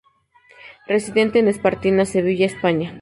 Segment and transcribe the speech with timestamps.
[0.87, 2.99] Residente en Espartinas, Sevilla, España.